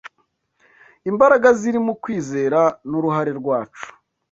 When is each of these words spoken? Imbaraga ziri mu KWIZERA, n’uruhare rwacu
Imbaraga 1.09 1.47
ziri 1.59 1.79
mu 1.85 1.93
KWIZERA, 2.01 2.61
n’uruhare 2.89 3.31
rwacu 3.39 3.85